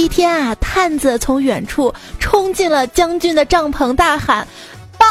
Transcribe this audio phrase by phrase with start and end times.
[0.00, 4.48] 一天啊，探子从远处冲进了将军的帐篷，大喊
[4.96, 5.06] ：“报！”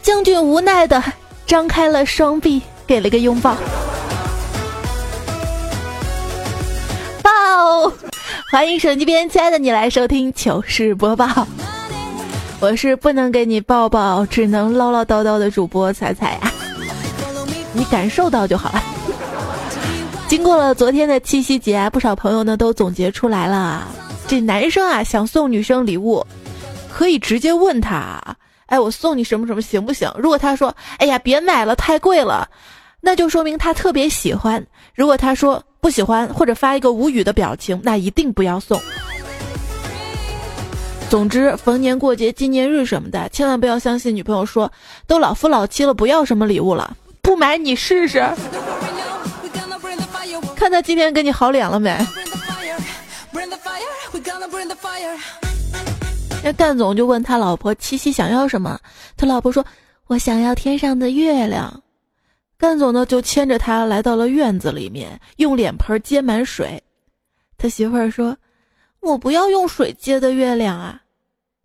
[0.00, 1.04] 将军无奈的
[1.46, 3.54] 张开了双臂，给了个拥抱。
[7.22, 7.92] 报！
[8.50, 11.46] 欢迎手机边亲爱的你来收听糗事播报。
[12.58, 16.50] 我是不能给你抱抱，只能唠唠叨叨的主播彩彩呀，
[17.74, 18.82] 你感受到就好了。
[20.34, 23.86] 经过了昨天的七夕节，不少朋友呢都总结出来了，
[24.26, 26.26] 这男生啊想送女生礼物，
[26.92, 28.20] 可以直接问他，
[28.66, 30.12] 哎，我送你什么什么行不行？
[30.18, 32.48] 如果他说，哎呀，别买了，太贵了，
[33.00, 34.60] 那就说明他特别喜欢。
[34.96, 38.76] 如果他说不喜欢，或者发一个无语的表情，那一定不要送。
[41.08, 44.68] 总之，逢年过节、纪念日什么的，千万不要相信女朋友说，
[45.06, 48.20] 都老夫老妻了，不要什么礼物了，不买你试试。
[50.64, 51.94] 看他今天给你好脸了没？
[56.42, 58.80] 那干总就问他老婆七夕想要什么，
[59.14, 59.62] 他老婆说
[60.08, 61.82] ：“我想要天上的月亮。”
[62.56, 66.82] 干总呢就牵着他来到了院子里面，用脸盆接满水。
[67.58, 68.34] 他媳妇儿说
[69.00, 70.98] ：“我不要用水接的月亮啊。”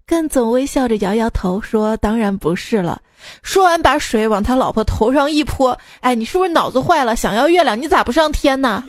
[0.10, 3.00] 干总微笑着摇摇头说：“当然不是了。”
[3.44, 5.78] 说完，把水往他老婆头上一泼。
[6.00, 7.16] 哎，你是不是脑子坏了？
[7.16, 8.84] 想要月亮，你咋不上天呢？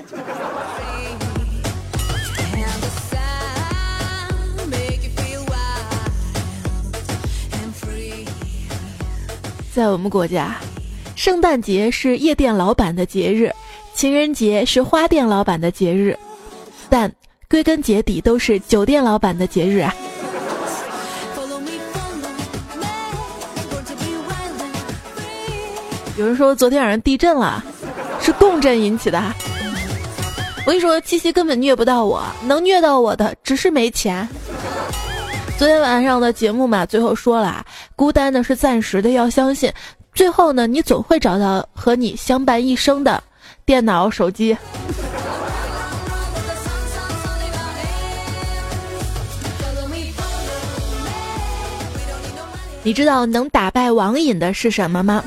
[9.74, 10.56] 在我们国家，
[11.16, 13.52] 圣诞节是夜店老板的节日，
[13.92, 16.18] 情人节是花店老板的节日，
[16.88, 17.12] 但
[17.46, 19.94] 归根结底都是酒店老板的节日啊。
[26.20, 27.64] 有人说昨天晚上地震了，
[28.20, 29.18] 是共振引起的。
[30.66, 34.28] 我跟你说，七夕根本虐不到我，能虐到我的只是没钱。
[35.56, 37.64] 昨天晚上的节目嘛，最后说了，
[37.96, 39.72] 孤单的是暂时的，要相信，
[40.12, 43.22] 最后呢，你总会找到和你相伴一生的
[43.64, 44.54] 电脑、手机。
[52.82, 55.24] 你知道能打败网瘾的是什么吗？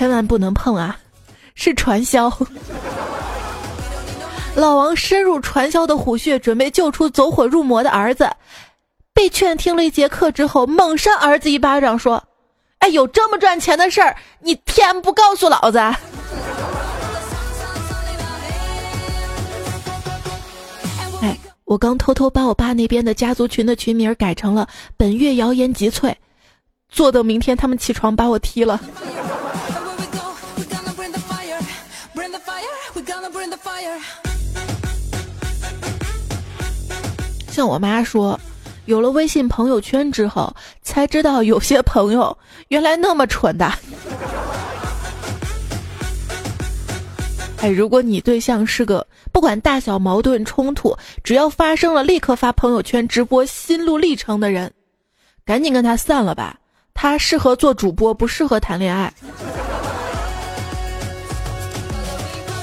[0.00, 0.98] 千万不能碰啊！
[1.54, 2.32] 是传销。
[4.54, 8.26] 老王深入传销的虎穴，准备救出走火入魔的儿子，
[9.12, 12.24] 被劝听了一节课之后，猛扇儿子一巴掌，说
[12.80, 15.76] ：“哎，有这么赚钱的事儿，你天不告诉老子！”
[21.20, 21.36] 哎，
[21.66, 26.14] 我刚偷偷把我爸那边的家族群的群名改成了“本月谣言集萃”，
[26.88, 28.80] 坐等明天他们起床把我踢了。
[37.50, 38.38] 像我妈说，
[38.86, 42.36] 有了微信朋友圈之后，才知道有些朋友
[42.68, 43.70] 原来那么蠢的。
[47.58, 54.72] 哎，如果你对象是个不管大小矛盾冲突，只要发生了立刻发朋友圈直播心路历程的人，
[55.44, 56.56] 赶紧跟他散了吧。
[56.94, 59.12] 他适合做主播，不适合谈恋爱。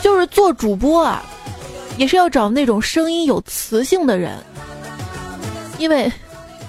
[0.01, 1.23] 就是做主播啊，
[1.97, 4.37] 也是要找那种声音有磁性的人。
[5.77, 6.11] 因为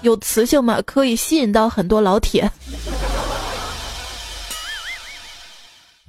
[0.03, 2.51] 有磁性嘛，可以吸引到很多老铁。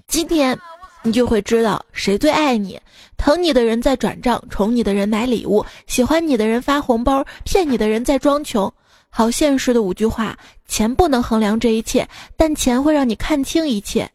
[0.07, 0.57] 今天
[1.03, 2.79] 你就会知道谁最爱你，
[3.17, 8.71] 疼你的人在转账，宠你的人买礼物，喜欢你的人发红包，骗你的人在装穷。
[9.11, 10.37] 好现实的五句话：
[10.67, 14.09] 钱不能衡量这一切，但钱会让你看清一切。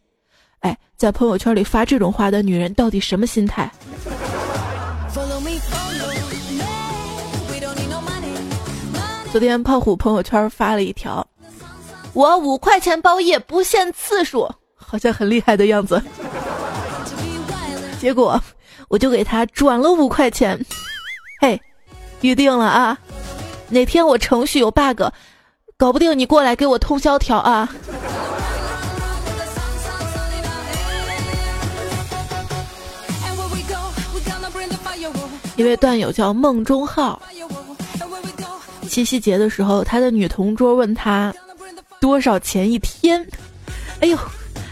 [0.60, 3.70] 哎，在朋友圈里发这种话的女人到底什么心态？
[9.34, 11.26] 昨天胖虎朋友圈发了一条，
[12.12, 16.00] 我五块钱包夜不限次数，好像很厉害的样子。
[18.00, 18.40] 结果
[18.86, 20.64] 我就给他转了五块钱，
[21.40, 21.60] 嘿，
[22.20, 22.96] 预定了啊，
[23.70, 25.02] 哪天我程序有 bug，
[25.76, 27.68] 搞不定你过来给我通宵调啊。
[35.56, 37.20] 一位段友叫梦中浩。
[38.84, 41.34] 七夕节的时候，他的女同桌问他
[42.00, 43.26] 多少钱一天，
[44.00, 44.18] 哎呦，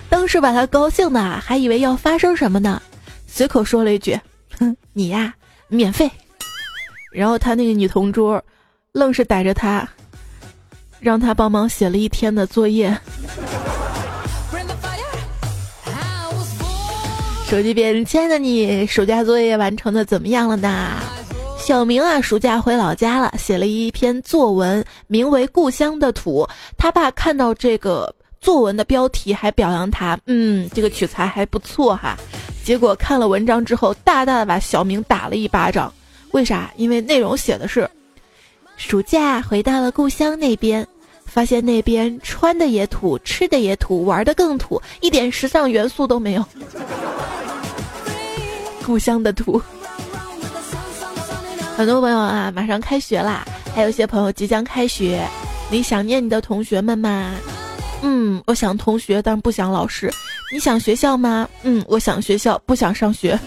[0.08, 2.80] 当时把他高兴的还以为要发生什么呢，
[3.26, 4.18] 随口说了一句
[4.58, 5.34] ：“哼，你呀，
[5.68, 6.10] 免费。”
[7.12, 8.42] 然后他那个女同桌
[8.92, 9.88] 愣是逮着他，
[11.00, 12.96] 让他帮忙写了一天的作业。
[17.48, 21.02] 手机边，亲爱的你，暑假作业完成的怎么样了呢？
[21.62, 26.42] 小明啊，暑假回老家了，写了一篇作文，名为《故乡的土》。
[26.76, 32.16] 他爸看到这个作文的标题，还表扬他，嗯，这个取材还不错哈。
[32.64, 35.92] 结果看了文章之后，大大的把小明打了一巴掌。
[36.32, 36.68] 为啥？
[36.76, 37.88] 因为内容写的是，
[38.76, 40.84] 暑假回到了故乡那边，
[41.24, 46.44] 发现那边穿的也土，吃的也土，玩的更土，一点时尚元素都没有。
[48.84, 49.62] 故乡的土。
[51.76, 55.26] 很多朋友啊，马上开学啦，还有一些朋友即将开学，
[55.70, 57.34] 你想念你的同学们吗？
[58.02, 60.12] 嗯，我想同学，但不想老师。
[60.52, 61.48] 你想学校吗？
[61.62, 63.38] 嗯，我想学校，不想上学。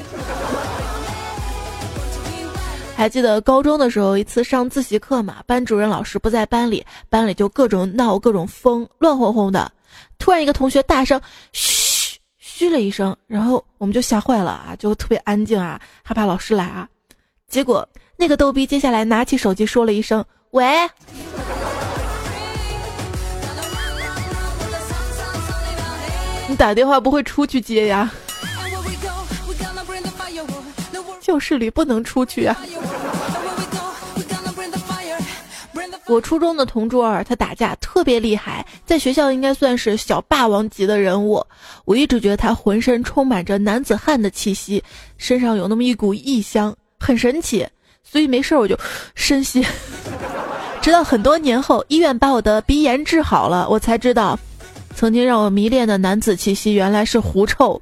[2.97, 9.71] 还记得高中的时候，一次上自习课嘛，班主任老师不在班里，班里就各种闹，各种疯，乱哄哄的。
[10.17, 11.21] 突然一个同学大声
[11.51, 16.89] 嘘嘘了一声，然后我们就吓坏了啊，就特别安静啊，害怕老师来啊。
[17.47, 17.87] 结果。
[18.17, 20.65] 那个逗逼接下来拿起手机说了一声“喂”，
[26.47, 28.11] 你打电话不会出去接呀？
[31.21, 32.55] 教室里不能出去啊！
[36.05, 41.43] 我初中的同桌儿，他打架特别厉害，在学校应该算是小霸王级的人物。
[41.83, 44.83] 我一直觉得他浑身充满着男子汉的气息，
[45.17, 47.67] 身上有那么一股异香，很神奇。
[48.09, 48.77] 所以没事我就
[49.13, 49.65] 深吸，
[50.81, 54.39] 直到很多年后，医院把我的鼻炎治好了，我才知道，
[54.95, 57.81] 曾经让我迷恋的男子气息原来是狐臭。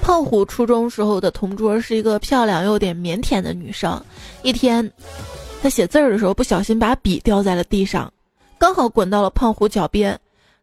[0.00, 4.00] 胖虎初中时候的同桌是一个漂亮又有点腼腆的女生，
[4.42, 4.88] 一天，
[5.60, 8.10] 她写字儿的时候不小心把笔掉在了地上。
[8.58, 10.18] 刚好滚到了胖虎脚边，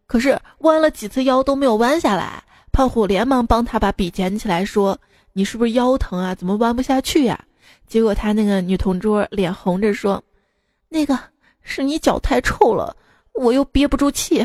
[0.06, 2.42] 可是弯了几次腰都没有弯下来。
[2.72, 4.98] 胖虎连忙帮他把笔捡起来，说
[5.32, 6.34] ：“你是不是腰疼啊？
[6.34, 7.38] 怎么弯不下去呀？”
[7.86, 10.22] 结果他那个女同桌脸红着说
[10.90, 11.18] ：“那个
[11.62, 12.96] 是你脚太臭了，
[13.34, 14.44] 我又憋不住气。”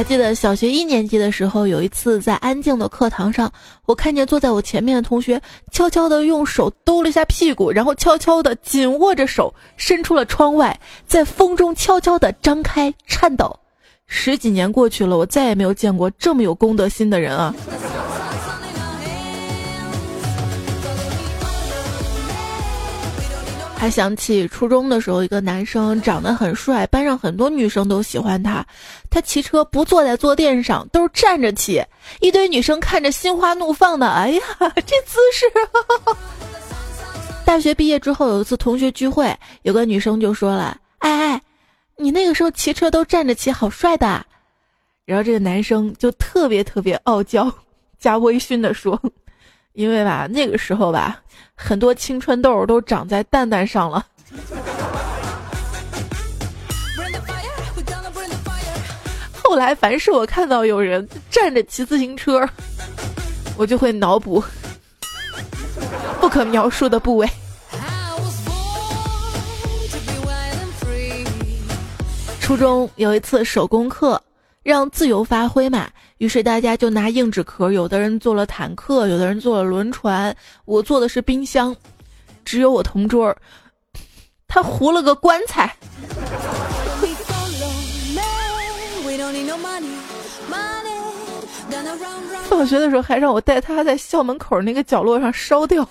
[0.00, 3.52] 还记得小学一年级的时候，有一次在安静的课堂上，
[3.84, 5.38] 我看见坐在我前面的同学
[5.72, 13.54] 悄悄地用手兜了一下屁股，然后悄悄地紧握着手伸出了窗外，在风中悄悄地张开颤抖。
[14.06, 17.54] 十几年过去了，我再也没有见过这么有公德心的人啊！
[23.80, 28.62] 还想起初中的时候，一个男生长得很帅，班上很多女生都喜欢他。
[29.08, 31.82] 他骑车不坐在坐垫上，都是站着骑，
[32.20, 34.06] 一堆女生看着心花怒放的。
[34.10, 35.46] 哎呀，这姿势！
[37.46, 41.42] 大学毕业之后，有一次同学聚会，有个女生就说了：“哎哎，
[41.96, 44.22] 你那个时候骑车都站着骑，好帅的。”
[45.06, 47.50] 然后这个男生就特别特别傲娇
[47.98, 49.00] 加微醺的说。
[49.72, 51.20] 因为吧，那个时候吧，
[51.54, 54.04] 很多青春痘都长在蛋蛋上了。
[59.42, 62.48] 后来，凡是我看到有人站着骑自行车，
[63.56, 64.42] 我就会脑补
[66.20, 67.28] 不可描述的部位。
[72.40, 74.20] 初中有一次手工课。
[74.62, 75.88] 让自由发挥嘛，
[76.20, 80.36] 于是大家就拿硬纸壳，有的人做了坦克，有的人做了轮船，
[80.66, 81.74] 我做的是冰箱，
[82.44, 83.34] 只有我同桌，
[84.46, 85.74] 他糊了个棺材。
[92.50, 95.88] 放学的时候还让我带他在校门口那个角落上烧掉。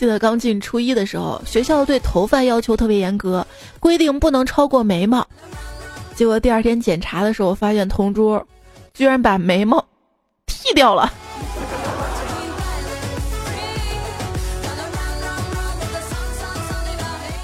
[0.00, 3.46] 记得刚进初一的时候，学校对头发要求特别严格，
[3.78, 5.22] 规定不能超过眉毛。
[6.14, 8.42] 结果第二天检查的时候，发现同桌
[8.94, 9.78] 居然把眉毛
[10.46, 11.12] 剃掉了。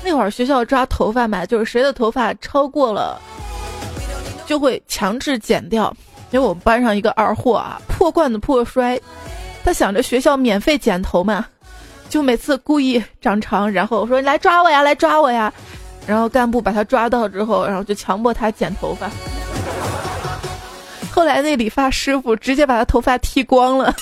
[0.02, 3.20] 那会儿学校抓头发嘛，就是谁的头发超过了，
[4.46, 5.94] 就会强制剪掉。
[6.30, 8.98] 因为我们班上一个二货啊，破罐子破摔，
[9.62, 11.44] 他想着学校免费剪头嘛。
[12.08, 15.52] 就每次故意长长，然后说来抓我呀，来抓我呀，
[16.06, 19.10] 然后干部把他抓到之后，然后就强迫他剪头发。
[21.10, 23.94] 后来那理发师傅直接把他头发剃光了。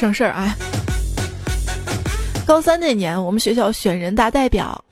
[0.00, 0.56] 省事儿啊。
[2.44, 4.84] 高三那年，我们学校选人大代表，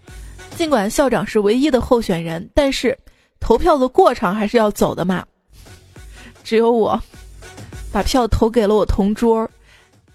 [0.57, 2.97] 尽管校长是唯一的候选人，但是
[3.40, 5.25] 投票的过程还是要走的嘛。
[6.50, 7.00] 只有我
[7.92, 9.49] 把票投给了我同桌，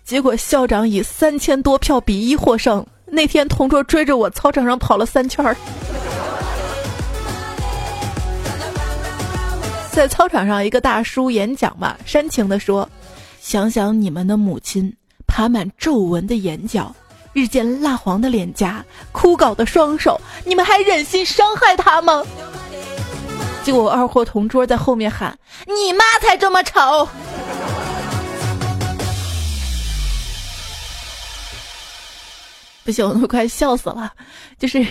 [0.03, 2.85] 结果校长以三千多票比一获胜。
[3.05, 5.55] 那天同桌追着我操场上跑了三圈儿，
[9.93, 12.89] 在操场上一个大叔演讲嘛，煽情的说
[13.39, 14.93] ：“想想你们的母亲，
[15.25, 16.93] 爬满皱纹的眼角。”
[17.31, 22.21] 日渐蜡黄的脸颊，枯槁的双手，你们还忍心伤害他吗？
[23.65, 27.09] 结果我二货同桌在后面喊：“你妈才这么丑！”
[32.85, 34.13] 不行，我都快笑死了。
[34.59, 34.85] 就是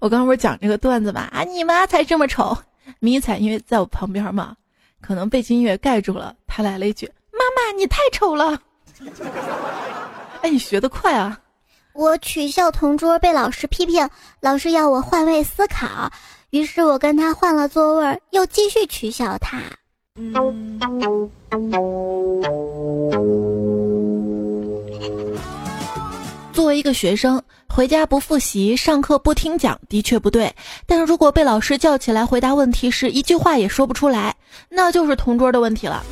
[0.00, 1.20] 我刚刚不是讲这个段子嘛？
[1.32, 2.58] 啊，你妈才这么丑！
[2.98, 4.56] 迷彩因为在我旁边嘛，
[5.00, 8.60] 可能背景音乐盖住了，他来了一句：“妈妈，你太丑了！”
[10.42, 11.38] 哎，你学得快啊！
[11.92, 16.10] 我取笑同桌被老师批评，老师要我换位思考，
[16.50, 19.60] 于是我跟他换了座位，又继续取笑他。
[26.52, 30.54] 作为一个学生，回家不复习，上课不听讲，的确不对。
[30.86, 34.34] 但是如果被老师叫起来回答问题时，一句话也说不出来，
[34.68, 36.02] 那就是同桌的问题了。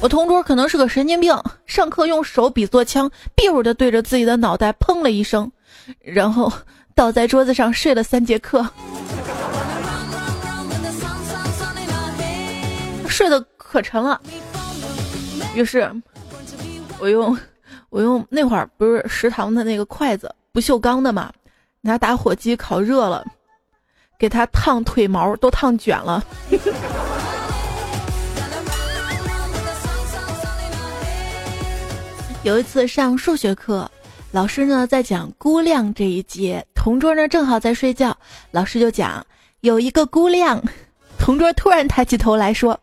[0.00, 5.50] 我同桌可能是个神经病，上课用手比作枪，biu 的对着自己的脑袋砰了一声，
[6.00, 6.50] 然后
[6.94, 8.68] 倒在桌子上睡了三节课，
[13.08, 14.20] 睡得可沉了。
[15.54, 15.90] 于是，
[16.98, 17.36] 我用
[17.88, 21.32] 我用那会儿不是食堂的那个筷子，不锈钢的嘛，
[21.80, 23.24] 拿打火机烤热了，
[24.18, 26.22] 给他烫腿毛都烫卷了。
[32.42, 33.90] 有一次上数学课，
[34.32, 38.16] 老师呢在讲估量这一节，同桌呢正好在睡觉，
[38.52, 39.26] 老师就讲
[39.60, 40.62] 有一个估量，
[41.18, 42.78] 同桌突然抬起头来说，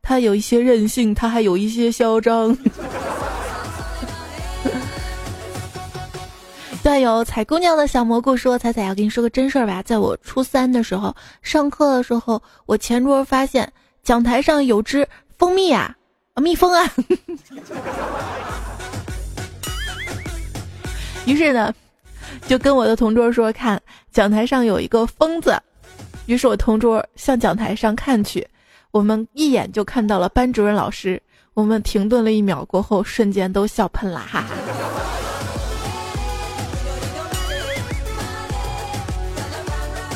[0.00, 2.56] 他有一些任性，他还有一些嚣张。
[6.82, 13.70] 段友采姑娘的小蘑菇说：“彩彩要跟你说个真事儿吧，在我初三的时候上课的时候，我前桌发现
[14.02, 15.94] 讲台上有只蜂蜜啊，
[16.36, 16.90] 蜜蜂啊。”
[21.26, 21.74] 于是呢，
[22.46, 23.80] 就跟我的同桌说：“看
[24.12, 25.60] 讲台上有一个疯子。”
[26.26, 28.46] 于是我同桌向讲台上看去，
[28.92, 31.20] 我们一眼就看到了班主任老师。
[31.52, 34.54] 我们停顿了一秒过后，瞬间都笑喷了，哈哈。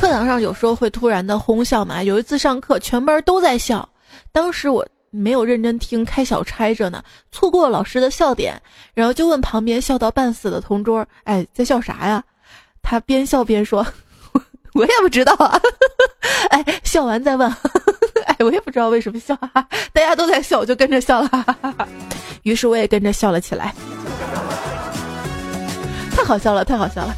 [0.01, 2.03] 课堂上有时候会突然的哄笑嘛。
[2.03, 3.89] 有一次上课，全班都在笑，
[4.31, 4.87] 当时我。
[5.11, 7.03] 没有认真听，开小差着呢，
[7.33, 8.61] 错过了老师的笑点，
[8.95, 12.23] 然后就问旁边笑到半死的同桌：“哎，在笑啥呀？”
[12.83, 13.87] 他边笑边说
[14.75, 15.61] ：“我也不知道啊。
[16.51, 17.51] ”哎，笑完再问
[18.27, 21.47] ：“哎，我也不知道为什么笑，哈哈大家都在笑，我就跟着笑了。”
[22.45, 23.75] 于是我也跟着笑了起来，
[26.17, 27.15] 太好笑了，太好笑了。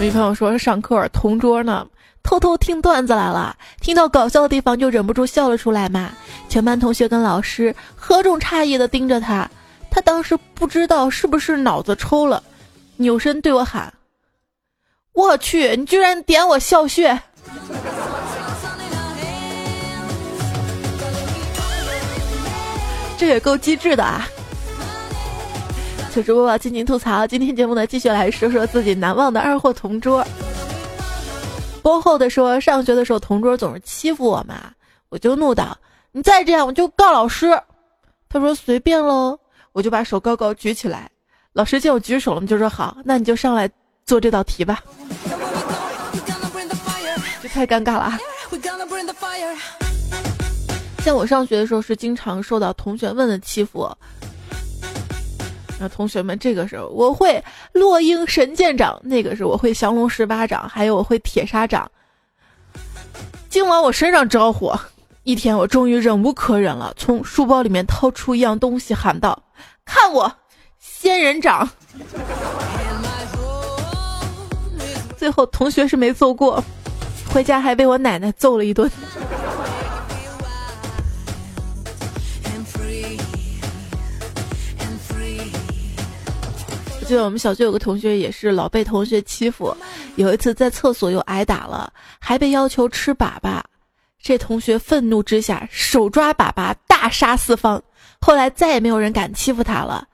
[0.00, 1.86] 有朋友说上课同桌呢，
[2.22, 6.10] 偷偷听段子来了，听到搞笑的地方就忍不住笑了出来嘛。
[6.48, 9.50] 全班同学跟老师何种诧异的盯着他，
[9.90, 12.42] 他当时不知道是不是脑子抽了，
[12.96, 13.94] 扭身对我喊
[15.14, 17.18] ：“我去，你居然点我笑穴！”
[23.16, 24.28] 这也够机智的啊！
[26.14, 27.26] 糗事播报，尽情吐槽。
[27.26, 30.24] 今天节目呢，继续来说说自己难忘的二货同桌。
[31.82, 34.70] 播后的说，上学的时候同桌总是欺负我嘛，
[35.08, 35.76] 我就怒道
[36.14, 37.60] ：“你再这样，我就告老师。”
[38.30, 39.36] 他说：“随便喽。”
[39.74, 41.10] 我就把手高高举起来。
[41.52, 43.68] 老师见我举手了，就说：“好，那你就上来
[44.06, 44.84] 做这道题吧。”
[47.42, 48.16] 这太尴尬了啊！
[51.02, 53.90] 像我上学的时候，是经常受到同学们的欺负。
[55.78, 61.90] 那同学们，这个时候我会落英神剑掌，那个是我会降龙十八掌，还有我会铁砂掌。
[63.48, 64.72] 净往我身上招呼。
[65.24, 69.42] 一天，我终于忍无可忍了，从书包里面掏出一样东西，喊道
[69.86, 70.30] ：“看我
[70.78, 71.66] 仙人掌！”
[75.16, 76.62] 最后，同学是没揍过，
[77.32, 78.90] 回家还被我奶奶揍了一顿。
[87.04, 89.76] 记得我们小学有个同学也是老被同学欺负，
[90.16, 93.60] 有一次在厕所又挨打了，还被要求吃粑粑。
[94.20, 97.82] 这同学愤怒之下手抓粑粑大杀四方，
[98.20, 100.08] 后来再也没有人敢欺负他了。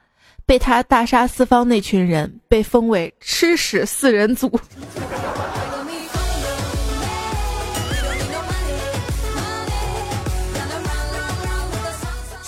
[0.45, 4.51] 被他大杀四方那群人被封为吃屎四人组。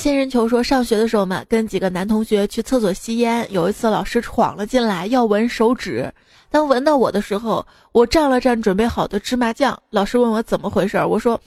[0.03, 3.47] 仙人球说，上学的时候嘛，跟几个男同学去厕所吸烟。
[3.53, 6.13] 有一次，老师闯了进来，要闻手指。
[6.51, 9.81] 当闻到我的时候，我蘸了蘸准备好的芝麻酱。
[9.91, 11.41] 老师问我怎么回事，我说：“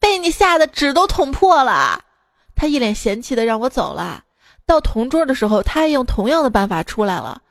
[0.00, 2.00] 被你吓得纸都捅破了。”
[2.56, 4.24] 他一脸嫌弃的让我走了。
[4.64, 7.42] 到同桌的时候，他也用同样的办法出来了。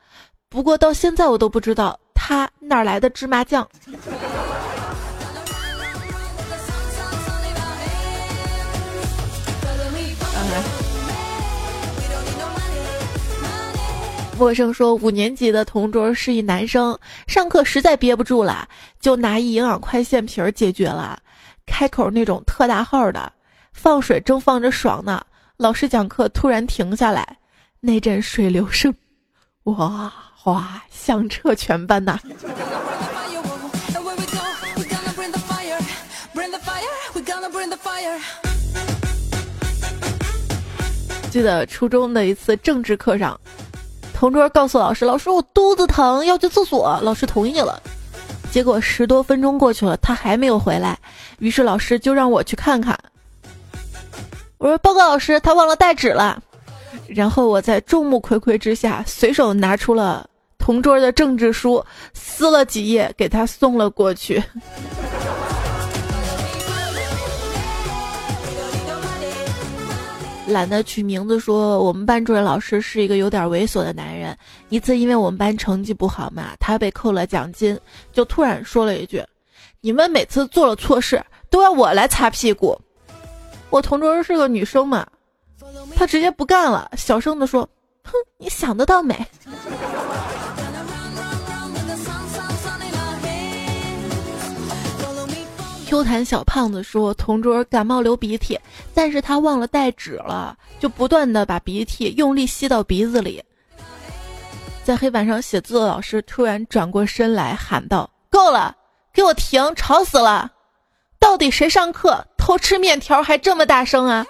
[0.48, 3.64] 不过到现在我都不知道他哪来的芝麻酱。
[14.38, 18.68] 陌生说，五年级的同桌是一男生，上课实在憋不住了，
[19.00, 21.18] 就拿一营养快线瓶解决了，
[21.64, 23.32] 开口那种特大号的，
[23.72, 25.24] 放水正放着爽呢，
[25.56, 27.38] 老师讲课突然停下来，
[27.80, 28.94] 那阵水流声，
[29.64, 32.20] 哇哗响彻全班呐。
[41.30, 43.38] 记得初中的一次政治课上，
[44.18, 47.80] 同桌告诉老师：“老师，我肚子疼，要去厕所。”老师同意了。
[48.50, 50.98] 结果十多分钟过去了，他还没有回来。
[51.38, 52.98] 于是老师就让我去看看。
[54.56, 56.42] 我说：“报告老师，他忘了带纸了。”
[57.06, 64.42] 然后我在众目睽睽之下，随手拿出了同桌的政治书，撕了几页给他送了过去。
[70.46, 74.36] 懒得取名字，说我们班主任老师是一个有点猥琐的男人。
[74.68, 77.78] 一次，因为我们班成绩不好嘛，他被扣了奖金，
[78.12, 79.22] 就突然说了一句
[79.82, 82.80] ：“你们每次做了错事，都要我来擦屁股。”
[83.70, 85.04] 我同桌是个女生嘛，
[85.96, 87.68] 她直接不干了，小声的说
[88.04, 89.26] ：“哼，你想得到美。”
[95.86, 98.58] Q 弹小胖子说：“同桌感冒流鼻涕，
[98.92, 103.40] 但是他忘了带纸了，就不断的把鼻涕用力吸到鼻子里。”
[104.82, 108.74] 在黑板上写字的老师突然转过身来喊道：“够了，
[109.12, 110.50] 给我停，吵死了！
[111.20, 114.26] 到底谁上课偷吃面条还这么大声啊？”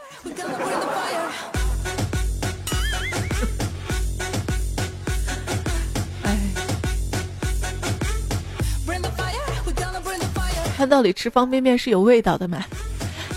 [10.77, 12.63] 他到底吃方便面是有味道的吗？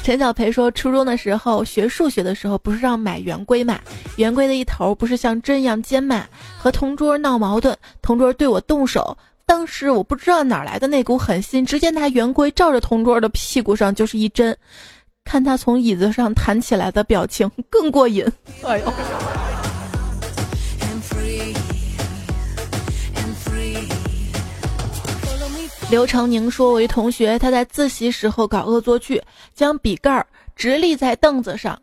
[0.04, 3.80] 陈小培说，初中的时候学数学的时候，不是让买圆规嘛？
[4.18, 6.26] 圆规的一头不是像针一样尖嘛？
[6.58, 14.56] 和同桌闹矛盾，同桌对我动手，当时我不知道哪来的那股狠心，直接拿圆规照着同桌的屁股上就是一针，
[15.24, 18.26] 看他从椅子上弹起来的表情更过瘾。
[18.64, 18.94] 哎呦！
[25.90, 29.20] 刘成宁说：“我一同学，他在自习时候搞恶作剧，
[29.56, 30.24] 将笔盖
[30.56, 31.80] 直立在凳子上。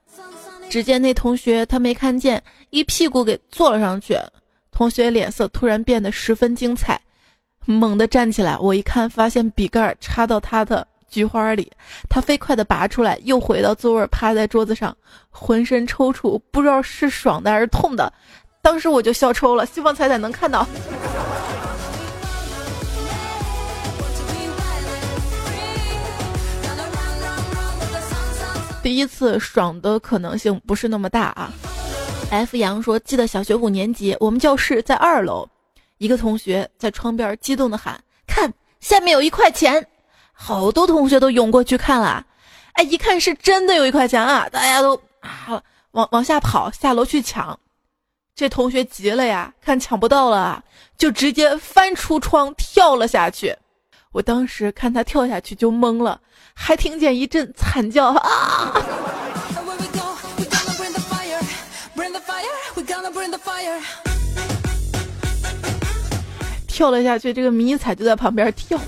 [0.71, 2.41] 只见那同学他没看见，
[2.71, 4.17] 一屁股给坐了上去。
[4.71, 7.01] 同学脸色突然变得十分精彩，
[7.65, 8.57] 猛地站起来。
[8.57, 11.71] 我一看，发现笔盖插到他的菊花里，
[12.09, 14.97] 他飞快地拔出来，又回到座位，趴在桌子上，
[15.31, 18.13] 浑身抽搐，不知道是爽的还是痛的。
[18.63, 20.65] 当时我就笑抽了，希望彩彩能看到。”
[28.87, 31.53] 第一次爽的可能性不是那么大啊。
[32.31, 35.45] F 杨说：“记得小学五年级，我们教室在二楼，
[35.99, 39.85] 一个同学在窗边激动的喊：‘看，下面有一块钱！’
[40.33, 42.25] 好多同学都涌过去看了，
[42.75, 44.49] 哎，一看是真的有一块钱啊！
[44.51, 47.59] 大家都啊往往下跑，下楼去抢。
[48.37, 50.63] 这同学急了呀，看抢不到了，
[50.97, 53.53] 就直接翻出窗跳了下去。
[54.13, 56.21] 我当时看他跳下去就懵了。”
[56.59, 58.73] 还听见一阵惨叫啊！
[66.67, 68.79] 跳了下去，这个迷彩就在旁边跳。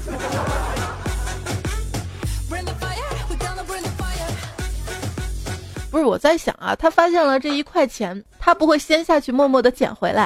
[5.90, 10.24] 不是我在想啊，他发现了这一块钱，他不会先下去默默的捡回来，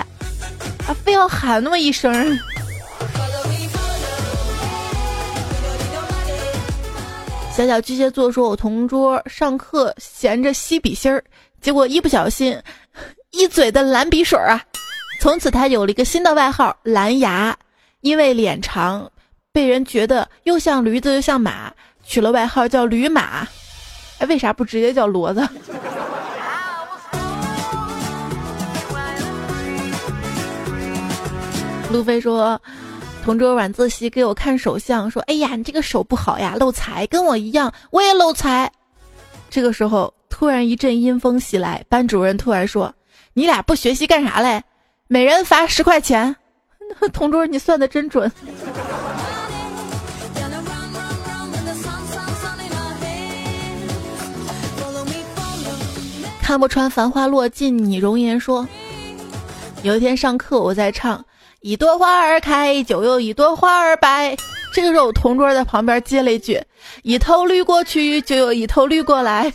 [0.89, 2.39] 啊，非要喊那么一声。
[7.63, 11.23] 小小巨蟹座说：“我同桌上课闲着吸笔芯儿，
[11.61, 12.61] 结果一不小心，
[13.31, 14.61] 一嘴的蓝笔水啊，
[15.21, 17.57] 从此他有了一个新的外号“蓝牙”，
[18.03, 19.09] 因为脸长，
[19.53, 21.73] 被人觉得又像驴子又像马，
[22.03, 23.47] 取了外号叫“驴马”。
[24.19, 25.49] 哎，为啥不直接叫骡子？
[31.93, 32.61] 路飞说
[33.25, 38.71] ：“同桌晚自习给我看手相，说：‘哎呀，你这个手不好呀，漏财，跟我一样，我也漏财。’
[39.49, 42.93] 这个时候，突然一阵阴风袭来，班主任突然说
[43.35, 44.61] ：‘你俩不学习干啥嘞？
[45.07, 46.35] 每人罚十块钱。’
[47.13, 48.31] 同桌，你算的真准。
[56.41, 58.67] 看不穿繁花落尽你容颜，说：
[59.85, 61.25] 有一天上课，我在唱。”
[61.63, 64.37] 一朵花儿开，就有一朵花儿败。
[64.75, 66.61] 这个时候，我同桌在旁边接了一句
[67.05, 69.53] ：“一头绿过去，就有一头绿过来。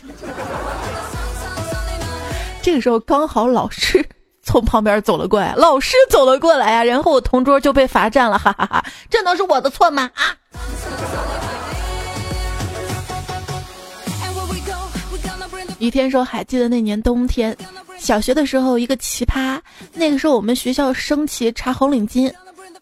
[2.62, 4.02] 这个时候，刚好老师
[4.42, 8.82] 从旁边走了过来，老师走了过来啊，然后我同桌就被罚站了，哈哈哈！
[9.10, 10.10] 这能是我的错吗？
[10.14, 10.34] 啊！
[15.78, 17.54] 雨天说：“还记得那年冬天。”
[17.98, 19.60] 小学的时候，一个奇葩。
[19.92, 22.32] 那个时候我们学校升旗查红领巾，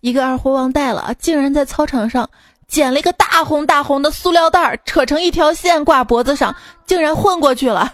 [0.01, 2.29] 一个二货忘带了，竟然在操场上
[2.69, 6.55] 捡了一个大红大红的塑料袋，扯成一条线挂脖子上，
[6.87, 7.93] 竟然混过去了。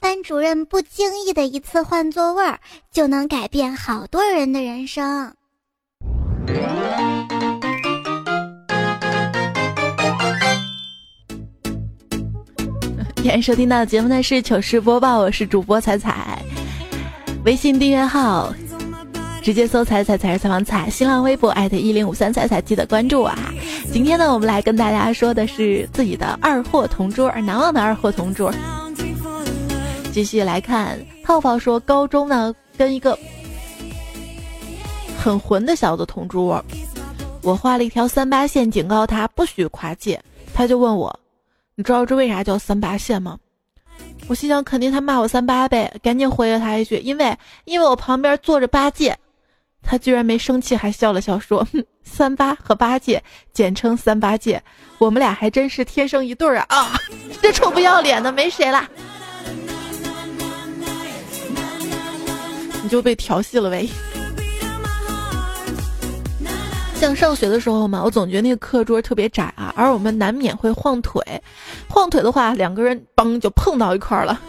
[0.00, 2.44] 班主任不经意的一次换座位，
[2.92, 5.34] 就能改变好多人的人生。
[13.24, 16.38] 今天收听到节目呢是糗事播报，我是主播彩彩，
[17.46, 18.52] 微信订阅号
[19.42, 23.50] 直接搜“彩彩彩是采访彩”，新浪微博艾特一零五三彩彩记得关注我啊。
[23.90, 28.52] 今天呢，我们来跟大家说的是自己的二货同桌，难忘的二货同桌。
[30.12, 33.18] 继续来看，泡泡说高中呢跟一个
[35.18, 36.62] 很混的小子同桌，
[37.40, 40.20] 我画了一条三八线，警告他不许跨界，
[40.52, 41.18] 他就问我。
[41.76, 43.38] 你知道这为啥叫三八线吗？
[44.26, 49.16] 我心想肯定他骂我三八呗，赶紧回了他一句，因为因为我旁边坐着八戒，
[49.82, 54.62] 他居然没生气，还笑了笑说：“哼三八和八戒简称三八戒，
[54.98, 56.92] 我们俩还真是天生一对儿啊！”啊，
[57.42, 58.88] 这臭不要脸的，没谁啦，
[62.82, 63.88] 你就被调戏了呗。
[67.04, 71.22] 像上学的时候嘛，我总觉得那个课桌特别窄啊，而我们难免会晃腿，
[71.86, 74.40] 晃腿的话，两个人嘣就碰到一块儿了。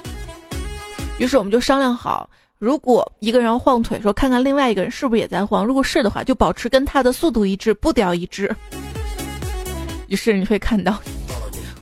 [1.17, 8.49] 于是我们就商量好，如果一个人要晃腿，说看看另外一个人是不是也在晃，如果是的话，就保持跟他的速度一致，步调一致。
[10.07, 10.97] 于是你会看到，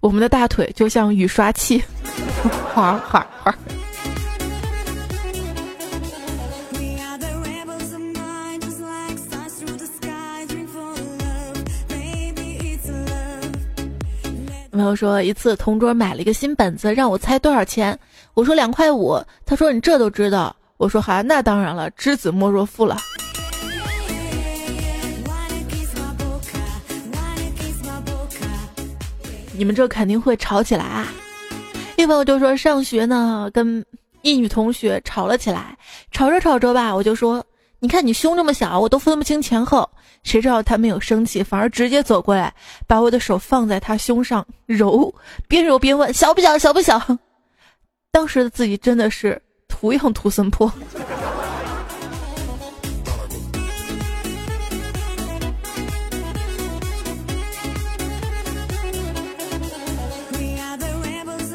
[0.02, 1.84] 我们的大腿就像雨刷器，
[2.74, 3.56] 哗哗哗。
[14.74, 17.98] 朋友说，一次同桌买了一个新本子，让我猜多少钱。
[18.34, 20.56] 我说两块五，他说你这都知道。
[20.78, 22.98] 我说哈，那当然了，知子莫若父了。
[29.56, 31.08] 你们这肯定会吵起来啊！
[31.96, 33.86] 一朋友就说上学呢，跟
[34.24, 35.78] 一女同学吵了起来，
[36.12, 37.46] 吵着吵着吧，我就说。
[37.84, 39.90] 你看你胸这么小，我都分不清前后。
[40.24, 42.54] 谁知道他没有生气，反而直接走过来，
[42.88, 45.14] 把我的手放在他胸上揉，
[45.50, 46.98] 边揉边问小不小，小不小。
[48.10, 50.72] 当时的自己真的是图样图森破。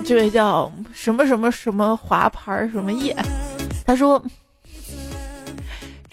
[0.04, 3.16] 这位叫什么什么什么华牌什么叶，
[3.86, 4.22] 他说。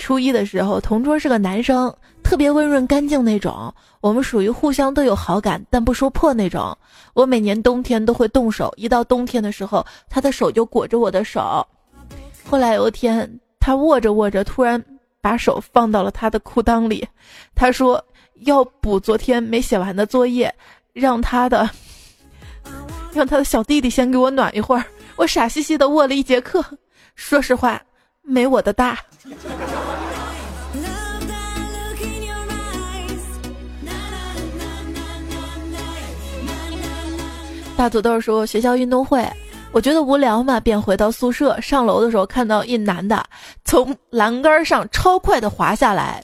[0.05, 1.91] 初一的时候，同桌是个男生，
[2.21, 3.73] 特别温润干净那种。
[4.01, 6.77] 我们属于互相都有好感，但不说破那种。
[7.15, 11.65] 我每年冬天都会动手，一到冬天的时候，他的手就裹着我的手。
[12.47, 13.27] 后来有一天，
[13.59, 14.79] 他握着握着，突然
[15.21, 17.03] 把手放到了他的裤裆里。
[17.55, 17.99] 他说
[18.41, 20.53] 要补昨天没写完的作业，
[20.93, 21.67] 让他的
[23.11, 24.85] 让他的小弟弟先给我暖一会儿。
[25.15, 26.63] 我傻兮兮的握了一节课，
[27.15, 27.81] 说实话，
[28.21, 28.99] 没我的大。
[37.77, 39.27] 大土豆说：“学校运动会，
[39.71, 41.59] 我觉得无聊嘛，便回到宿舍。
[41.59, 43.23] 上楼的时候，看到一男的
[43.65, 46.23] 从栏杆上超快的滑下来，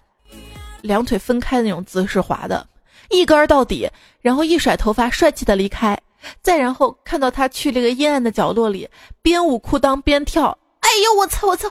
[0.81, 2.65] 两腿分开的那种姿势滑的，
[3.09, 3.89] 一杆到底，
[4.21, 5.97] 然后一甩头发，帅气的离开。
[6.41, 8.87] 再然后看到他去了个阴暗的角落里，
[9.21, 11.69] 边捂裤裆边跳，哎呦我操我操，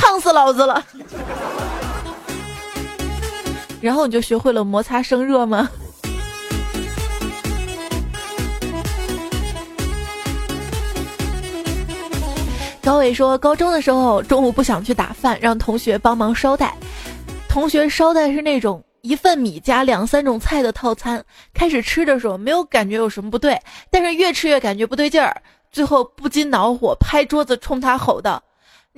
[0.00, 0.82] 烫死老子了！
[3.82, 5.68] 然后你就学会了摩擦生热吗？
[12.82, 16.74] 高伟说，高中的时候中午不想去打饭，让同学帮忙捎带。
[17.48, 21.22] 同学捎带是那种一份米加两三种菜的套餐。
[21.52, 28.42] 开始吃的时候没有感觉有什么不对，但是越吃越感觉不对劲儿，最后不禁恼火，拍桌子冲他吼道：“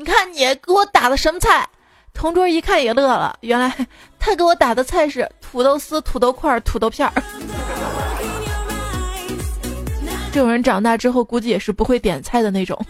[0.01, 1.69] 你看你给我打的什么菜？”
[2.15, 3.87] 同桌一看也乐了，原来
[4.19, 7.13] 他给我打的菜是土豆丝、土豆块、土豆片儿。
[10.33, 12.83] 这种人长大之后估计也是不会点菜的那种。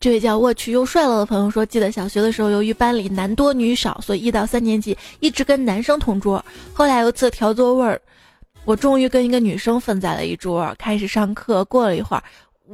[0.00, 6.42] 这位叫我去又帅了的朋友说，记得小学的时候，由于班里男多女少，所以一到三年级一直跟男生同桌。
[6.72, 8.00] 后来有一次调座位儿，
[8.64, 10.74] 我终于跟一个女生分在了一桌。
[10.78, 12.22] 开始上课，过了一会儿，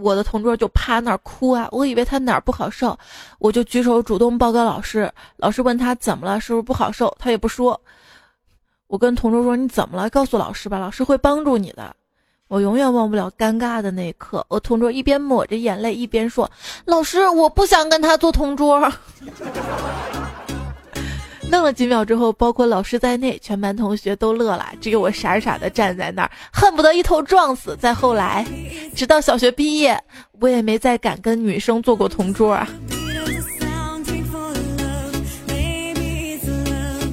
[0.01, 2.99] 我的同桌就趴那儿哭啊，我以为他哪儿不好受，
[3.39, 5.11] 我就举手主动报告老师。
[5.37, 7.81] 老师问他怎么了，是不是不好受，他也不说。
[8.87, 11.95] 我跟同桌说你怎么了，告诉老师吧，老师会帮助你的。
[12.49, 16.51] 我永远忘不了尴尬的那一刻，我同桌一边抹着眼泪，一边说
[16.85, 18.81] ：“老师，我不想跟他做同桌。
[21.51, 27.77] ”弄了几秒之后，包括老师在内，全班同学都乐了，只有我傻傻的站在那儿，恨不得一头撞死。
[27.77, 28.47] 再后来，
[28.95, 30.01] 直到小学毕业，
[30.41, 32.69] 我也没再敢跟女生做过同桌啊。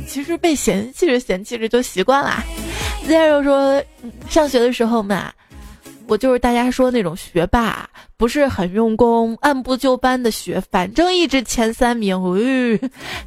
[0.07, 2.43] 其实被嫌弃着嫌弃着就习惯了。
[3.07, 3.83] Zero 说，
[4.29, 5.31] 上学的时候嘛，
[6.07, 12.17] 我就是大家说那种学霸，不是很用功，按部就班的学，反正一直前三名。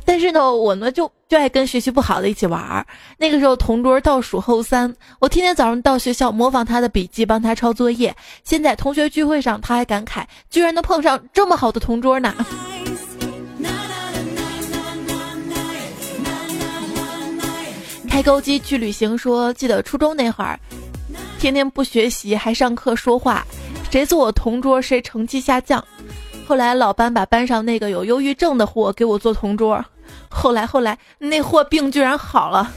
[0.05, 2.87] 但是呢，我呢就就爱跟学习不好的一起玩儿。
[3.19, 8.17] 那个时候同桌倒数后三，我天天早上到学校模仿他的笔记，帮他抄作业。
[8.45, 12.35] 现在同学聚会上，他还感慨，居然能碰上这么好的同桌呢。
[18.09, 20.59] 开钩机去旅行，说记得初中那会儿，
[21.39, 23.45] 天天不学习还上课说话，
[23.91, 25.83] 谁坐我同桌谁成绩下降。
[26.47, 29.85] 后来老班把班上那个有忧郁症的货给我做同桌，
[30.29, 32.73] 后来后来那货病居然好了。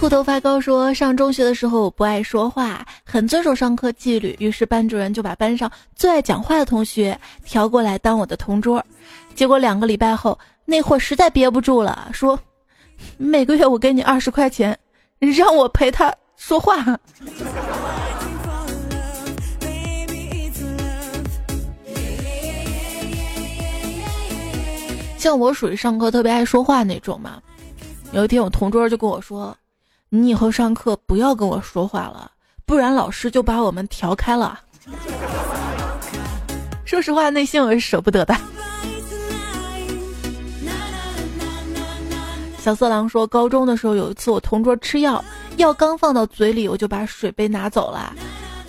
[0.00, 8.82] 秃头发高说，上中学的时候不爱说话，很遵守上课纪律，于是班主任就把班上最爱讲话的同学调过来当我的同桌。
[9.34, 12.38] 结果两个礼拜后，那货实在憋不住了，说
[13.16, 14.78] ：“每个月我给你二十块钱，
[15.18, 16.98] 让我陪他说话。”
[25.18, 27.42] 像我属于上课特别爱说话那种嘛。
[28.12, 29.56] 有一天我同桌就跟我说
[30.08, 32.30] ：“你以后上课不要跟我说话了，
[32.64, 34.60] 不然老师就把我们调开了。”
[36.86, 38.34] 说实话，内心我是舍不得的。
[42.58, 45.24] 小色狼说：“高中的时候有一次，我同桌吃药，
[45.56, 48.12] 药刚放到嘴里，我就把水杯拿走了。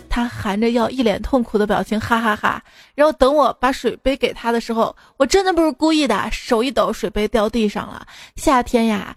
[0.07, 2.63] 他含着药，一脸痛苦的表情，哈哈哈。
[2.95, 8.05] 然后等我把水杯给他的时候，我真的不是故意的，手一抖，水杯掉地上了。
[8.35, 9.15] 夏天呀，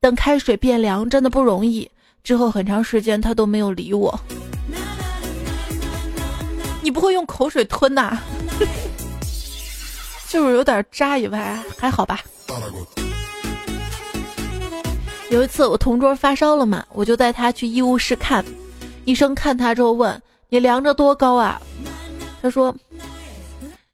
[0.00, 1.90] 等开水变凉真的不容易。
[2.22, 4.18] 之后很长时间他都没有理我。
[6.80, 8.16] 你不会用口水吞呐？
[10.28, 12.20] 就是有点渣以外，还好吧。”
[15.30, 18.44] 有一次我同桌发烧了嘛，我就带他去医务室看，
[19.04, 21.60] 医生看他之后问：“你量着多高啊？”
[22.40, 22.72] 他说：“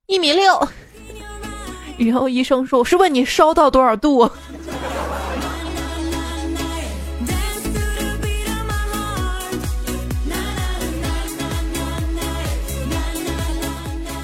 [0.06, 0.68] 一米六。”
[1.96, 4.28] 然后医生说：“我是问你烧到多少度。”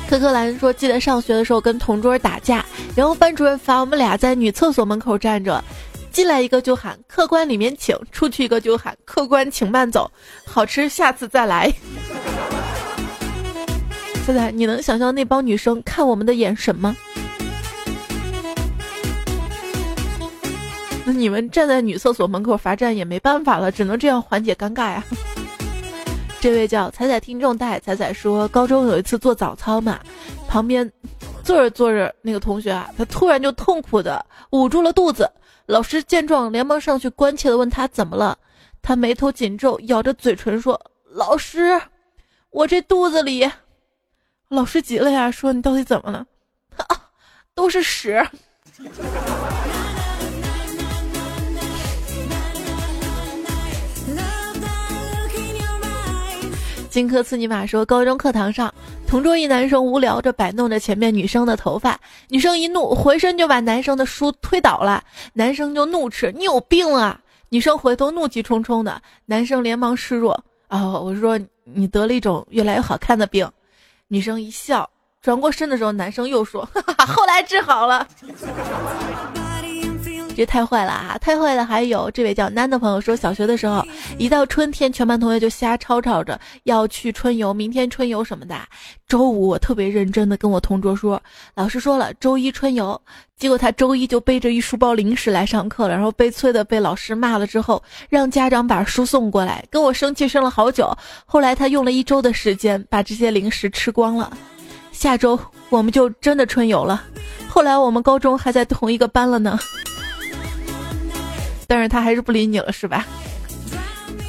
[0.09, 2.65] 科科兰说：“记得上学的时候跟同桌打架，
[2.95, 5.65] 然后班主任罚我们俩在女厕所门口站着。”
[6.17, 10.11] 进来一个就喊客官里面请，出去一个就喊客官请慢走，
[10.47, 11.71] 好吃下次再来。
[14.25, 16.97] 现在你能想象那帮女生看我们的眼神吗？
[21.05, 25.05] 那你们站在女厕所门口罚站也没办法了，只能这样缓解尴尬呀。
[26.41, 30.01] 这位叫彩彩听众带彩彩说，高中有一次做早操嘛，
[30.49, 30.91] 旁边
[31.45, 35.31] 坐着坐着那个同学啊，他突然就痛苦的捂住了肚子。
[35.67, 38.39] 老师见状，连忙上去关切的问他怎么了。
[38.81, 41.81] 他眉头紧皱，咬着嘴唇说：“老师，
[42.51, 43.51] 我这肚子里……”
[44.49, 46.25] 老师急了呀，说：“你到底怎么了？”
[46.87, 47.11] 啊，
[47.53, 48.25] 都是屎。
[56.89, 58.73] 荆轲刺尼玛说，高中课堂上，
[59.07, 67.21] 同桌一男生无聊着摆弄着前面女生的头发，女生一怒，回身就把男生的书推倒了，男生就怒斥你有病啊！
[67.49, 73.49] 女生回头怒气冲冲的，男生连忙示弱啊，我说你得了一种越来越好看的病，
[74.09, 74.89] 女生一笑，
[75.23, 78.07] 转过身的时候，男生又说，哈哈，后来治好了。
[80.37, 81.17] 这太坏了啊！
[81.19, 81.65] 太坏了！
[81.65, 83.83] 还有这位叫南的朋友说，小学的时候，
[84.19, 88.55] 一到春天，全班同学就瞎吵吵着要去春游，明天春游什么的。
[89.09, 91.23] 周五我特别认真的跟我同桌说，
[91.55, 93.01] 老师说了周一春游，
[93.39, 100.95] 结果他周一就背着一书包零食来上课了，然后悲催的被老师骂了之后，让家长把书送过来，跟我生气生了好久。
[101.25, 104.31] 后来他用了一周的时间把这些零食吃光了。
[104.93, 105.39] 下周
[105.71, 107.03] 我们就真的春游了。
[107.49, 109.59] 后来我们高中还在同一个班了呢。
[111.67, 113.07] 但是他还是不理你了，是吧？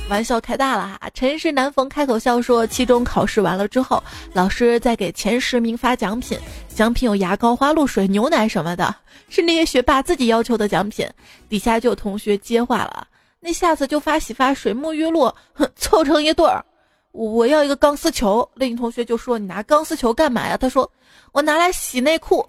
[0.10, 1.10] 玩笑开大了哈！
[1.14, 6.40] 陈氏南逢开口笑说，期中考试完了之后，老师在给前十名发奖品，
[6.74, 8.96] 奖品有牙膏、花露水、牛奶什么的，
[9.28, 11.06] 是那些学霸自己要求的奖品。
[11.50, 13.06] 底下就有同学接话了，
[13.42, 15.30] 那下次就发洗发水、沐浴露，
[15.76, 16.64] 凑成一对儿。
[17.12, 18.50] 我要一个钢丝球。
[18.54, 20.90] 另一同学就说：“你拿钢丝球干嘛呀？”他说
[21.34, 22.46] ：“我拿来洗内裤。”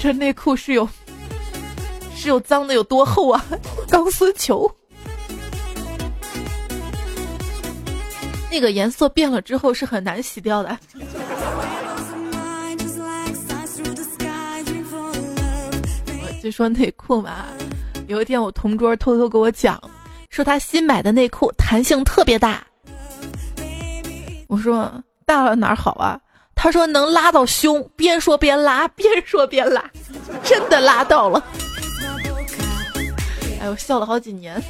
[0.00, 0.88] 这内裤是有
[2.14, 3.44] 是有脏的有多厚啊？
[3.90, 4.70] 钢丝球，
[8.50, 10.78] 那个颜色变了之后是很难洗掉的。
[16.20, 17.46] 我就说内裤嘛，
[18.06, 19.80] 有一天我同桌偷偷给我讲，
[20.30, 22.64] 说他新买的内裤弹性特别大。
[24.46, 24.90] 我说
[25.26, 26.18] 大了哪儿好啊？
[26.60, 29.88] 他说能拉到胸，边说边拉，边说边拉，
[30.42, 31.40] 真的拉到了。
[33.60, 34.60] 哎，我笑了好几年。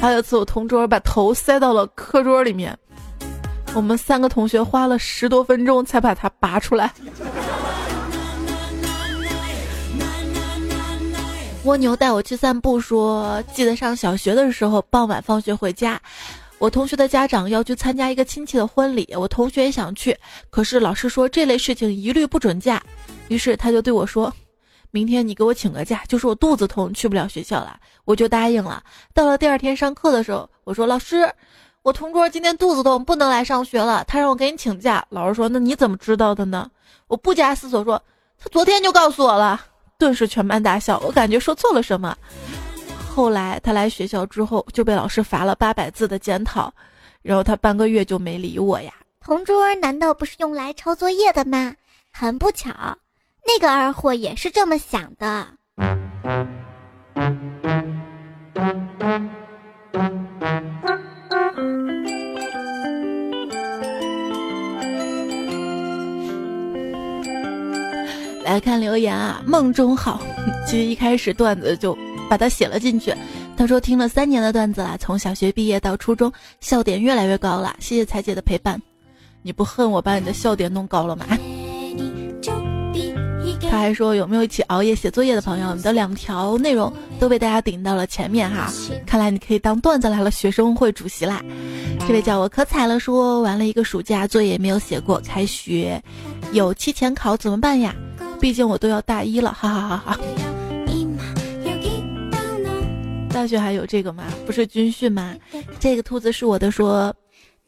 [0.00, 2.78] 还有一次，我同桌把头塞到了课桌里面，
[3.74, 6.92] 我们三个同学花了十多分钟才把它拔出来。
[11.64, 16.00] 蜗牛带我去散步，说记得上小学的时候，傍晚放学回家。
[16.64, 20.16] 我同学的家长要去参加一个亲戚的婚礼，我同学也想去，
[20.48, 22.82] 可是老师说这类事情一律不准假，
[23.28, 24.32] 于是他就对我说
[24.90, 28.82] ：“明天你给我请个假，就是我肚子痛去不了学校了。”我就答应了。
[29.12, 31.30] 到了第二天上课的时候，我说：“老师，
[31.82, 36.70] 我同桌今天肚子痛，不能来上学了，他让我给你请假。”老师说：“那你怎么知道的呢？”
[37.08, 38.02] 我不加思索说
[38.42, 39.60] ：“他昨天就告诉我了。”
[40.00, 42.16] 顿时全班大笑，我感觉说错了什么。
[43.14, 46.74] 后来他来学校之后就被老师罚了八百字的检讨，
[47.22, 48.92] 然后他半个月就没理我呀。
[49.20, 51.76] 同桌难道不是用来抄作业的吗？
[52.12, 52.72] 很不巧，
[53.46, 55.46] 那个二货也是这么想的。
[68.44, 70.20] 来看留言啊，梦中好。
[70.66, 71.96] 其实一开始段子就。
[72.28, 73.14] 把它写了进去。
[73.56, 77.76] 他说听了三年的段子了，从小学毕业到初中，笑点越来越高了。
[77.78, 78.80] 谢谢彩姐的陪伴。
[79.42, 81.26] 你不恨我把你的笑点弄高了吗？
[83.70, 85.74] 他还说有没有一起熬夜写作业的朋友？
[85.74, 88.72] 你的两条内容都被大家顶到了前面哈。
[89.04, 91.42] 看来你可以当段子来了学生会主席啦。
[92.06, 96.00] 这位叫我可彩了，说玩了一个暑假作业没有写过，开学
[96.52, 97.94] 有期前考怎么办呀？
[98.40, 100.20] 毕竟我都要大一了，哈哈哈哈。
[103.34, 104.24] 大学还有这个吗？
[104.46, 105.34] 不是军训吗？
[105.80, 106.70] 这个兔子是我的。
[106.70, 107.12] 说，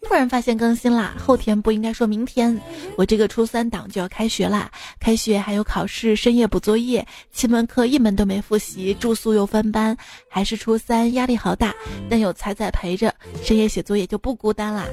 [0.02, 2.58] 突然发现更新啦，后天不应该说明天。
[2.96, 9.96] 我这个初三党就要开学啦，开学还有考试，深夜补作业，七门课一门都没复习，住宿又分班，
[10.30, 11.74] 还是初三，压力好大。
[12.08, 14.86] 但有彩彩陪着，深夜写作业就不孤单啦。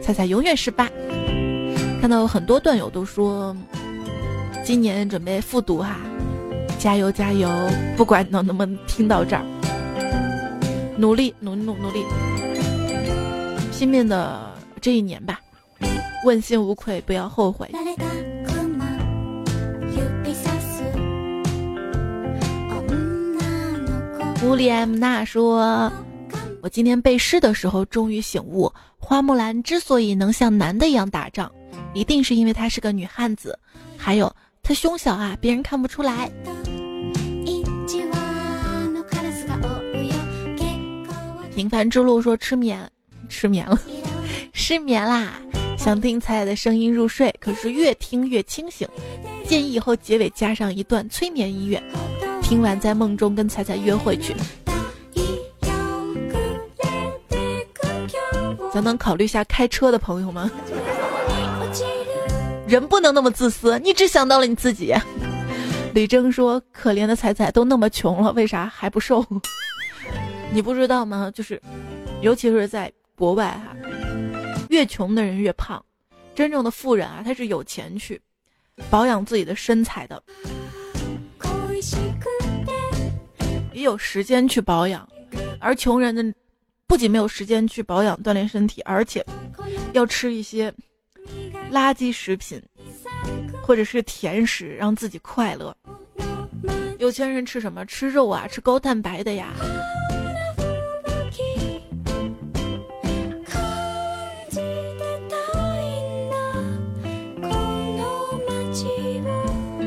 [0.00, 0.88] 彩彩永远是八。
[2.00, 3.56] 看到有很多段友都说，
[4.64, 5.98] 今年准备复读哈，
[6.78, 7.48] 加油加油！
[7.96, 9.44] 不管能能不能听到这儿。
[10.96, 12.04] 努力，努努努力，
[13.72, 15.40] 拼命的这一年吧，
[16.24, 17.70] 问心无愧，不要后悔。
[24.44, 25.90] 乌里埃姆娜说
[26.62, 31.50] ：“我今天背诗的时候，终于醒悟，花木兰之所以能像男的一样打仗，
[31.92, 33.58] 一定是因为她是个女汉子。
[33.96, 34.32] 还有，
[34.62, 36.30] 她胸小啊，别人看不出来。”
[41.54, 42.90] 平凡之路说吃眠
[43.28, 43.78] 失眠了
[44.52, 45.34] 失眠啦
[45.78, 48.88] 想听彩彩的声音入睡可是越听越清醒。
[49.46, 51.82] 建议以后结尾加上一段催眠音乐
[52.42, 54.34] 听完在梦中跟彩彩约会去。
[58.72, 60.50] 咱能考虑一下开车的朋友吗？
[62.66, 64.94] 人不能那么自私你只想到了你自己。
[65.92, 69.24] 李征说可怜的彩彩都那么穷了为啥还不瘦？
[70.52, 71.30] 你不知道吗？
[71.34, 71.60] 就是，
[72.20, 73.76] 尤其是在国外哈，
[74.70, 75.84] 越穷的人越胖。
[76.34, 78.20] 真正的富人啊，他是有钱去
[78.90, 80.22] 保养自己的身材的，
[83.72, 85.08] 也有时间去保养。
[85.60, 86.32] 而穷人呢，
[86.86, 89.24] 不仅没有时间去保养锻炼身体，而且
[89.92, 90.72] 要吃一些
[91.72, 92.62] 垃圾食品。”
[93.66, 95.74] 或者是甜食让自己快乐。
[96.98, 97.82] 有钱人吃什么？
[97.86, 99.54] 吃肉啊，吃高蛋白的呀。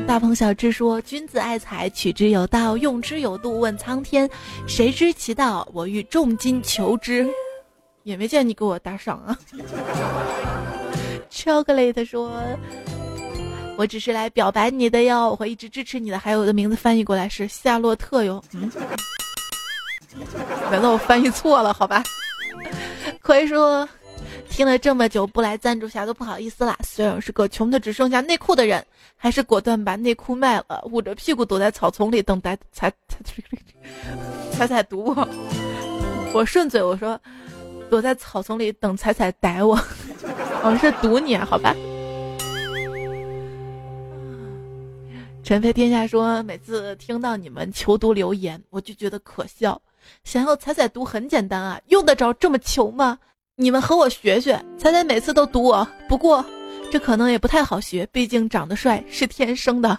[0.08, 3.60] 大鹏小智说：“君子爱财，取之有道，用之有度。
[3.60, 4.26] 问苍天，
[4.66, 5.68] 谁知其道？
[5.70, 7.28] 我欲重金求之。”
[8.04, 9.38] 也没见你给我打赏啊。
[11.30, 12.32] Chocolate 说。
[13.76, 16.18] 我只是来表白你的哟，我会一直支持你的。
[16.18, 18.42] 还有我的名字翻译过来是夏洛特哟。
[18.54, 18.72] 嗯，
[20.72, 21.70] 难道我翻译错了？
[21.74, 22.02] 好吧。
[23.20, 23.86] 可以说，
[24.58, 26.76] 听了这么久不来赞助下都不好意思啦。
[26.82, 28.84] 虽然我是个穷的只剩下内裤的人，
[29.14, 33.22] 还是果断把内裤卖了，捂着屁股躲在草丛里等待才 才
[34.50, 35.28] 彩彩堵我。
[36.34, 37.16] 我顺嘴我说，
[37.88, 39.78] 躲在草丛里等彩彩逮我。
[40.64, 41.46] 我是堵你啊？
[41.48, 41.72] 好吧。
[45.44, 49.80] 陈飞天下说：“每次听到你们求读留言，我就觉得可笑。
[50.24, 53.20] 想要彩彩读很简单啊，用得着这么求吗？
[53.60, 55.84] 你们和我学学，彩彩每次都读我。
[56.08, 56.44] 不过，
[56.92, 59.98] 这可能也不太好学，毕竟长得帅是天生的。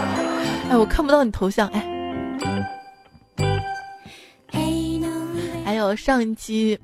[0.70, 1.68] 哎，我看不到你头像。
[1.68, 1.86] 哎，
[5.62, 6.80] 还有上一期。”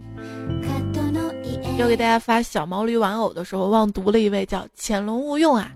[1.78, 5.70] 要给大家发小毛驴玩偶的时候，忘读了一位叫潜龙勿用啊。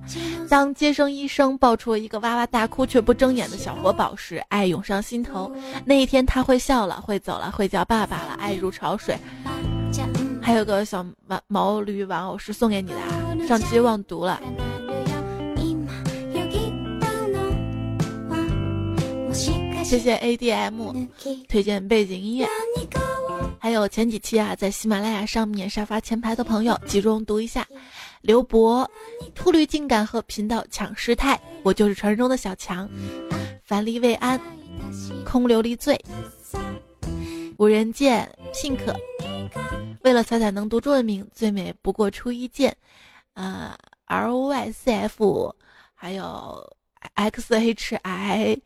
[0.51, 5.51] 当接生医生抱出了一个哇哇大哭却不睁眼的小活宝时，爱涌上心头。
[5.87, 9.17] 那一天他会笑了，会走了，会叫爸爸了，爱如潮水。
[10.43, 14.41] 还有个小毛毛驴玩偶是送给你的，啊，上期忘读了。
[19.85, 21.09] 谢谢 ADM
[21.49, 22.47] 推荐背景音乐。
[23.59, 27.67] 还有前几期啊，在喜马拉雅上面沙发前排的朋友，集中读一下：
[28.23, 28.89] 刘博、
[29.35, 32.89] 秃驴竟敢和频道抢师太，我就是传说中的小强；
[33.65, 34.41] 樊梨未安、
[35.25, 36.01] 空琉璃醉、
[37.61, 38.81] 无人见、pink。
[40.01, 42.75] 为了彩彩能读中文名，最美不过初一见。
[43.35, 45.55] 呃，R O Y C F，
[45.95, 46.75] 还有
[47.13, 48.59] X H I，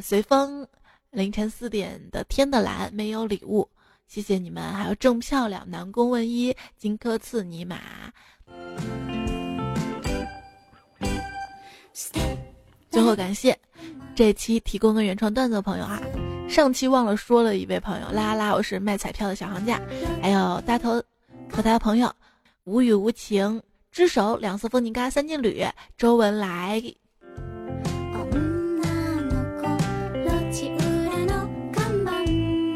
[0.00, 0.64] 随风
[1.10, 3.68] 凌晨四点的天的蓝没有礼物。
[4.06, 7.80] 谢谢你们，还有正漂亮，南宫问一，荆轲刺尼玛。
[12.90, 13.58] 最后感谢
[14.14, 16.00] 这期提供的原创段子的朋友啊，
[16.48, 19.80] 上期忘了说了一位朋友，啦啦，我是卖彩票的小行家，
[20.22, 20.92] 还有大头
[21.50, 22.10] 和他的朋友，
[22.64, 23.60] 无语无情，
[23.92, 25.64] 只手两色风景嘎三金旅，
[25.98, 26.82] 周文来。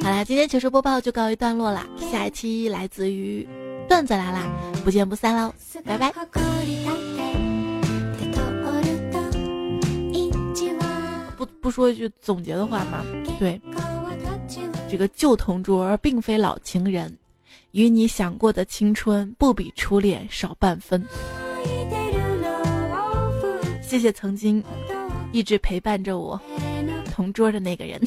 [0.03, 3.49] 好啦，今天糗事播报就告一段落啦，下一期来自于
[3.89, 4.51] 段子来啦，
[4.85, 5.55] 不见不散喽，
[5.85, 6.13] 拜拜。
[11.41, 13.03] 不不说一句总结的话吗？
[13.39, 13.59] 对，
[14.91, 17.17] 这个旧同桌并非老情人，
[17.71, 21.03] 与你想过的青春不比初恋少半分。
[23.81, 24.63] 谢谢曾经
[25.33, 26.39] 一直陪伴着我
[27.15, 27.99] 同桌的那个人。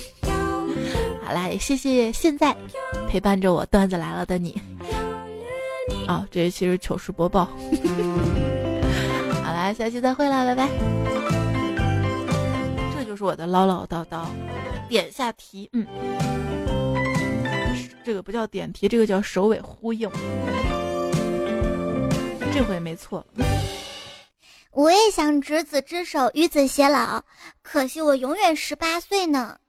[1.23, 2.55] 好啦，也谢谢现在
[3.09, 4.61] 陪伴着我段子来了的你。
[6.07, 7.45] 哦，这一期是糗事播报。
[9.41, 11.42] 好啦，下期再会啦，拜拜。
[13.14, 14.26] 就是我的唠唠叨叨，
[14.89, 15.86] 点下题，嗯，
[18.03, 20.09] 这个不叫点题，这个叫首尾呼应。
[22.51, 23.24] 这回没错。
[24.72, 27.24] 我也想执子之手，与子偕老，
[27.61, 29.59] 可惜我永远十八岁呢。